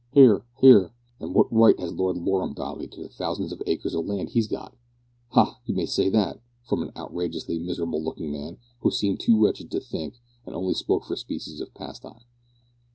(Hear! 0.13 0.43
hear!) 0.57 0.95
"An' 1.19 1.33
what 1.35 1.53
right 1.53 1.79
has 1.79 1.93
Lord 1.93 2.15
Lorrumdoddy 2.17 2.87
to 2.89 3.03
the 3.03 3.07
thousands 3.09 3.51
of 3.51 3.61
acres 3.67 3.93
of 3.93 4.07
land 4.07 4.29
he's 4.29 4.47
got?" 4.47 4.75
(`Ha! 5.33 5.57
you 5.67 5.75
may 5.75 5.85
say 5.85 6.09
that!' 6.09 6.41
from 6.63 6.81
an 6.81 6.91
outrageously 6.97 7.59
miserable 7.59 8.01
looking 8.03 8.31
man, 8.31 8.57
who 8.79 8.89
seemed 8.89 9.19
too 9.19 9.39
wretched 9.39 9.69
to 9.69 9.79
think, 9.79 10.15
and 10.43 10.55
only 10.55 10.73
spoke 10.73 11.05
for 11.05 11.13
a 11.13 11.17
species 11.17 11.61
of 11.61 11.75
pastime.) 11.75 12.21